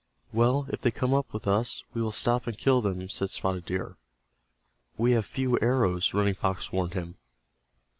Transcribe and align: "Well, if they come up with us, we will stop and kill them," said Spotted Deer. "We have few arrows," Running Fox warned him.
"Well, 0.33 0.65
if 0.69 0.81
they 0.81 0.89
come 0.89 1.13
up 1.13 1.31
with 1.31 1.45
us, 1.47 1.83
we 1.93 2.01
will 2.01 2.11
stop 2.11 2.47
and 2.47 2.57
kill 2.57 2.81
them," 2.81 3.07
said 3.07 3.29
Spotted 3.29 3.65
Deer. 3.65 3.97
"We 4.97 5.11
have 5.11 5.27
few 5.27 5.59
arrows," 5.59 6.11
Running 6.15 6.33
Fox 6.33 6.71
warned 6.71 6.95
him. 6.95 7.17